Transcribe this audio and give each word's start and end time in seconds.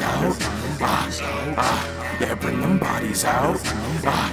out. 0.00 0.36
Ah, 0.80 1.54
ah, 1.58 2.16
yeah, 2.20 2.34
bring 2.34 2.60
them 2.60 2.78
bodies 2.78 3.24
out. 3.24 3.60
Ah, 4.04 4.32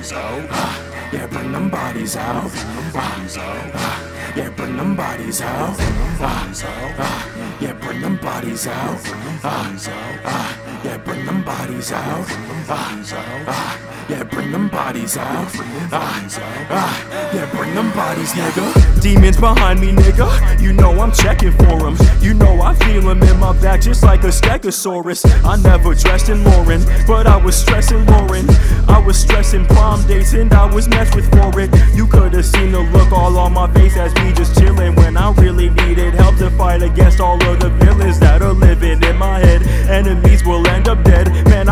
ah, 0.51 1.09
yeah, 1.11 1.27
bring 1.27 1.51
them 1.51 1.69
bodies 1.69 2.15
out. 2.15 2.51
Ah, 2.95 3.25
ah, 3.37 4.33
yeah, 4.35 4.49
bring 4.49 4.77
them 4.77 4.95
bodies 4.95 5.41
out. 5.41 5.75
Ah, 6.21 6.53
ah, 6.99 7.57
yeah, 7.59 7.73
bring 7.73 8.01
them 8.01 8.15
bodies 8.17 8.67
out. 8.67 9.01
Ah, 9.43 9.75
ah, 10.23 10.68
yeah, 10.83 10.97
bring 10.97 11.25
them 11.25 11.43
bodies 11.43 11.91
out. 11.91 12.25
Ah, 12.71 13.03
ah, 13.47 14.05
yeah, 14.09 14.23
bring 14.23 14.51
them 14.51 14.69
bodies 14.69 15.17
out. 15.17 15.47
Ah, 15.91 16.27
ah, 16.69 17.31
yeah, 17.33 17.49
bring 17.55 17.73
them 17.73 17.91
bodies, 17.91 18.33
nigga. 18.33 19.01
Demons 19.01 19.37
behind 19.37 19.79
me, 19.79 19.91
nigga. 19.91 20.61
You 20.61 20.73
know 20.73 20.91
I'm 20.99 21.11
checking 21.11 21.51
for 21.51 21.79
them. 21.79 21.97
You 22.21 22.33
know 22.33 22.61
I 22.61 22.73
feel 22.75 23.01
them 23.01 23.21
in 23.23 23.39
my 23.39 23.53
back 23.61 23.81
just 23.81 24.03
like 24.03 24.23
a 24.23 24.31
stegosaurus. 24.31 25.25
I 25.43 25.55
never 25.61 25.95
dressed 25.95 26.29
in 26.29 26.43
Lauren, 26.43 26.81
but 27.07 27.27
I 27.27 27.37
was 27.37 27.55
stressing 27.55 28.05
Lauren. 28.05 28.45
I 28.87 29.01
was 29.05 29.17
stressing 29.17 29.65
prom 29.65 30.05
dates 30.07 30.33
and 30.33 30.53
I 30.53 30.65
was 30.71 30.87
messed 30.87 31.15
with 31.15 31.29
for 31.31 31.59
it. 31.59 31.69
You 31.95 32.07
could've 32.07 32.45
seen 32.45 32.71
the 32.71 32.81
look 32.81 33.11
all 33.11 33.37
on 33.37 33.53
my 33.53 33.71
face 33.73 33.97
as 33.97 34.13
me 34.15 34.33
just 34.33 34.57
chilling 34.59 34.95
when 34.95 35.17
I 35.17 35.31
really 35.33 35.69
needed 35.69 36.13
help 36.13 36.37
to 36.37 36.49
fight 36.51 36.83
against 36.83 37.19
all 37.19 37.41
of 37.43 37.59
the 37.59 37.69
villains 37.69 38.19
that 38.19 38.28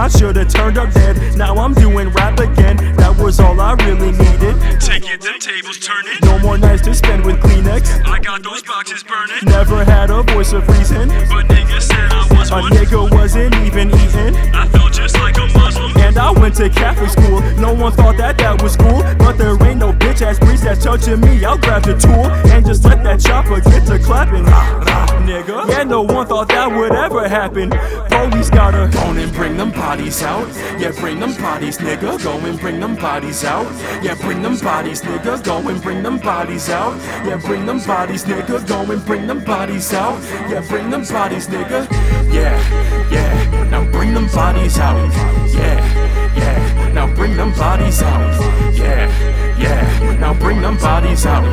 I 0.07 0.09
should've 0.09 0.47
turned 0.47 0.77
up 0.77 0.93
dead. 0.93 1.35
Now 1.35 1.57
I'm 1.57 1.73
doing 1.73 2.07
rap 2.11 2.39
again. 2.39 2.77
That 2.95 3.17
was 3.19 3.41
all 3.41 3.59
I 3.59 3.73
really 3.83 4.13
needed. 4.13 4.55
Take 4.79 5.03
it, 5.03 5.19
them 5.19 5.37
tables 5.37 5.79
turn 5.79 6.07
it. 6.07 6.23
No 6.23 6.39
more 6.39 6.57
nights 6.57 6.83
to 6.83 6.95
spend 6.95 7.25
with 7.25 7.35
Kleenex. 7.41 8.07
I 8.07 8.17
got 8.19 8.41
those 8.41 8.63
boxes 8.63 9.03
burning. 9.03 9.43
Never 9.43 9.83
had 9.83 10.09
a 10.09 10.23
voice 10.23 10.53
of 10.53 10.65
reason. 10.69 11.09
But 11.09 11.51
niggas 11.51 11.81
said 11.81 12.09
I 12.13 12.25
was 12.39 12.51
A 12.51 12.55
one. 12.55 12.71
nigga 12.71 13.11
wasn't 13.11 13.53
even 13.67 13.89
eating. 13.89 14.33
I 14.55 14.65
felt 14.69 14.93
just 14.93 15.15
like 15.17 15.35
a 15.39 15.47
Muslim. 15.59 15.91
And 15.97 16.17
I 16.17 16.31
went 16.31 16.55
to 16.55 16.69
Catholic 16.69 17.09
school. 17.09 17.41
No 17.59 17.73
one 17.73 17.91
thought 17.91 18.15
that 18.15 18.37
that 18.37 18.63
was 18.63 18.77
cool. 18.77 19.03
But 19.19 19.37
there 19.37 19.61
ain't 19.67 19.79
no 19.79 19.91
bitch 19.91 20.21
ass 20.21 20.39
priest 20.39 20.63
that's 20.63 20.81
touching 20.85 21.19
me. 21.19 21.43
I'll 21.43 21.57
grab 21.57 21.83
the 21.83 21.99
tool 21.99 22.31
just 22.67 22.83
let 22.83 23.01
that 23.01 23.17
chopper 23.21 23.61
get 23.61 23.87
to 23.87 23.97
clapping. 23.97 24.43
Nigga. 25.23 25.69
Yeah, 25.69 25.83
no 25.83 26.01
one 26.01 26.27
thought 26.27 26.49
that 26.49 26.69
would 26.69 26.91
ever 26.91 27.27
happen. 27.27 27.69
Police 28.09 28.49
gotta. 28.49 28.89
Go 28.91 29.03
and 29.15 29.31
bring 29.33 29.55
them 29.55 29.71
bodies 29.71 30.21
out. 30.21 30.47
Yeah, 30.77 30.91
bring 30.91 31.19
them 31.21 31.33
bodies, 31.35 31.77
nigga. 31.77 32.21
Go 32.21 32.37
and 32.37 32.59
bring 32.59 32.81
them 32.81 32.95
bodies 32.95 33.45
out. 33.45 33.65
Yeah, 34.03 34.15
bring 34.15 34.41
them 34.41 34.57
bodies, 34.57 35.01
nigga. 35.01 35.41
Go 35.45 35.65
and 35.69 35.81
bring 35.81 36.03
them 36.03 36.19
bodies 36.19 36.69
out. 36.69 36.97
Yeah, 37.25 37.37
bring 37.37 37.65
them 37.65 37.79
bodies, 37.79 38.25
nigga. 38.25 38.67
Go 38.67 38.91
and 38.91 39.05
bring 39.05 39.27
them 39.27 39.43
bodies 39.45 39.93
out. 39.93 40.21
Yeah, 40.49 40.67
bring 40.67 40.89
them 40.89 41.05
bodies, 41.05 41.47
nigga. 41.47 41.87
Yeah, 42.33 42.59
yeah. 43.09 43.69
Now 43.71 43.89
bring 43.91 44.13
them 44.13 44.27
bodies 44.27 44.77
out. 44.77 45.09
Yeah, 45.53 45.79
yeah. 46.35 46.91
Now 46.93 47.13
bring 47.15 47.37
them 47.37 47.53
bodies 47.53 48.01
out. 48.01 48.56
Yeah, 50.47 50.53
yeah. 50.53 50.53
Now 50.53 50.53
bring 50.53 50.61
them 50.61 50.77
bodies 50.77 51.25
out. 51.25 51.43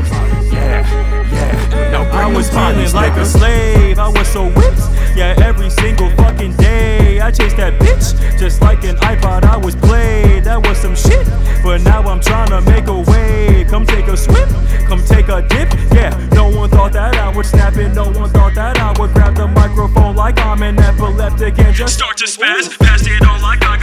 Yeah, 0.53 0.87
yeah. 1.33 1.91
Now 1.91 2.05
I 2.13 2.27
was 2.33 2.49
feeling 2.49 2.93
like 2.93 3.17
a 3.17 3.27
slave. 3.27 3.99
I 3.99 4.09
was 4.09 4.29
so 4.29 4.47
whipped. 4.51 4.81
Yeah, 5.17 5.35
every 5.43 5.71
single 5.71 6.11
fucking 6.17 6.57
day. 6.57 7.21
I 7.21 7.31
chased 7.31 7.57
that 7.57 7.81
bitch. 7.81 8.15
Just 8.39 8.63
like 8.63 8.85
an 8.85 8.97
iPod, 8.97 9.45
I 9.45 9.57
was 9.57 9.75
played. 9.77 10.45
That 10.45 10.67
was 10.67 10.79
some 10.79 10.95
shit. 10.95 11.27
But 11.63 11.83
now 11.83 12.03
I'm 12.03 12.21
trying 12.21 12.49
to 12.51 12.61
make 12.63 12.87
a 12.87 13.01
way. 13.11 13.65
Come 13.69 13.87
take 13.87 14.07
a 14.07 14.17
swim. 14.17 14.49
Come 14.87 15.03
take 15.05 15.29
a 15.29 15.43
dip. 15.43 15.73
Yeah, 15.93 16.11
no 16.33 16.49
one 16.49 16.71
thought 16.71 16.93
that 16.93 17.17
I 17.17 17.35
would 17.35 17.47
snap 17.47 17.77
it. 17.77 17.95
No 17.95 18.11
one 18.11 18.31
thought 18.31 18.55
that 18.55 18.79
I 18.79 18.95
would 18.99 19.13
grab 19.13 19.35
the 19.35 19.49
microphone 19.49 20.15
like 20.17 20.39
I'm 20.41 20.63
an 20.63 20.79
epileptic 20.79 21.59
and 21.59 21.75
just 21.75 21.95
Start 21.95 22.17
to 22.19 22.27
spaz, 22.27 22.79
passed 22.79 23.07
it 23.07 23.27
on 23.27 23.43
like 23.43 23.65
I 23.65 23.74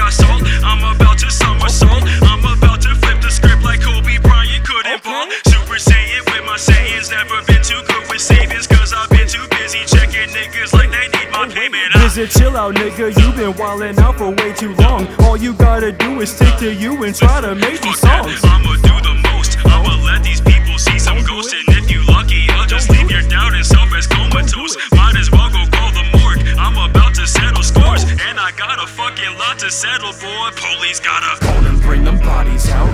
sayings. 6.61 7.09
Never 7.09 7.41
been 7.49 7.63
too 7.63 7.81
good 7.89 8.05
with 8.09 8.21
savings, 8.21 8.67
cause 8.67 8.93
I've 8.93 9.09
been 9.09 9.27
too 9.27 9.45
busy 9.57 9.81
checking 9.89 10.29
niggas 10.29 10.71
like 10.73 10.91
they 10.93 11.07
need 11.17 11.29
my 11.33 11.49
payment. 11.49 11.95
I 11.95 12.05
Visit, 12.05 12.29
chill 12.29 12.55
out, 12.55 12.75
nigga. 12.75 13.09
You 13.17 13.27
been 13.33 13.53
wildin' 13.57 13.97
out 13.97 14.17
for 14.17 14.29
way 14.29 14.53
too 14.53 14.75
long. 14.75 15.07
All 15.25 15.35
you 15.35 15.53
gotta 15.53 15.91
do 15.91 16.21
is 16.21 16.31
stick 16.31 16.55
to 16.59 16.71
you 16.73 17.03
and 17.03 17.15
try 17.15 17.41
to 17.41 17.55
make 17.55 17.81
these 17.81 17.99
songs. 17.99 18.39
I'ma 18.43 18.75
do 18.85 18.95
the 19.01 19.15
most. 19.33 19.57
I'ma 19.65 19.95
let 20.05 20.23
these 20.23 20.41
people 20.41 20.77
see 20.77 20.99
some 20.99 21.21
ghosts. 21.23 21.53
And 21.53 21.65
if 21.77 21.89
you 21.89 22.05
lucky, 22.05 22.45
I'll 22.51 22.67
just 22.67 22.89
leave 22.91 23.09
your 23.09 23.23
doubt 23.23 23.55
and 23.55 23.65
self 23.65 23.89
as 23.95 24.05
comatose. 24.05 24.77
Might 24.93 25.17
as 25.17 25.31
well 25.31 25.49
go 25.49 25.65
call 25.73 25.91
the 25.91 26.05
morgue. 26.19 26.45
I'm 26.57 26.77
about 26.77 27.15
to 27.15 27.25
settle 27.25 27.63
scores. 27.63 28.03
And 28.03 28.39
I 28.39 28.51
got 28.51 28.77
a 28.77 28.87
fucking 28.87 29.33
lot 29.39 29.57
to 29.59 29.71
settle, 29.71 30.13
boy. 30.13 30.49
Police 30.55 30.99
gotta. 30.99 31.60
Bring 31.91 32.05
them 32.05 32.19
bodies 32.19 32.69
out. 32.69 32.87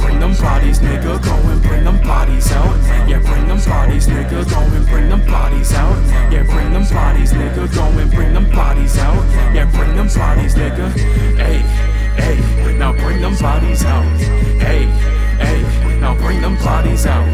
Bring 0.00 0.20
them 0.20 0.34
bodies, 0.40 0.78
nigga. 0.78 1.22
Go 1.22 1.34
and 1.50 1.62
bring 1.62 1.84
them 1.84 2.00
bodies 2.00 2.50
out. 2.50 2.78
Yeah, 3.06 3.18
bring 3.18 3.46
them 3.46 3.60
bodies, 3.60 4.06
nigga. 4.06 4.48
Go 4.48 4.60
and 4.60 4.86
bring 4.86 5.10
them 5.10 5.20
bodies 5.26 5.74
out. 5.74 5.98
Yeah, 6.32 6.44
bring 6.44 6.72
them 6.72 6.84
bodies, 6.88 7.34
nigga. 7.34 7.74
Go 7.74 7.84
and 7.84 8.10
bring 8.10 8.32
them 8.32 8.48
bodies 8.50 8.96
out. 8.96 9.22
Yeah, 9.54 9.70
bring 9.76 9.94
them 9.96 10.08
bodies, 10.08 10.54
nigga. 10.54 10.88
Hey, 11.36 11.58
hey, 12.16 12.78
now 12.78 12.94
bring 12.94 13.20
them 13.20 13.36
bodies 13.36 13.84
out. 13.84 14.06
Hey, 14.58 14.86
hey, 15.44 16.00
now 16.00 16.14
bring 16.14 16.40
them 16.40 16.56
bodies 16.64 17.04
out. 17.04 17.28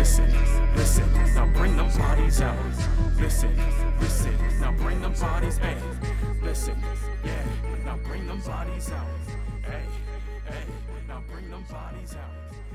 Listen, 0.00 0.32
listen, 0.76 1.12
now 1.34 1.44
bring 1.52 1.76
them 1.76 1.90
bodies 1.98 2.40
out. 2.40 2.56
Listen, 3.18 3.54
listen, 4.00 4.34
now 4.58 4.72
bring 4.72 4.98
them 5.02 5.12
bodies. 5.12 5.58
Hey, 5.58 5.76
listen, 6.42 6.74
yeah, 7.22 7.44
now 7.84 7.98
bring 8.08 8.26
them 8.26 8.40
bodies 8.40 8.90
out. 8.92 9.06
Hey, 9.62 9.82
hey, 10.46 10.64
now 11.06 11.22
bring 11.30 11.50
them 11.50 11.62
bodies 11.70 12.14
out. 12.14 12.69